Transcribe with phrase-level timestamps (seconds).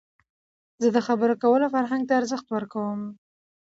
[0.81, 2.99] زه د خبرو کولو فرهنګ ته ارزښت ورکوم.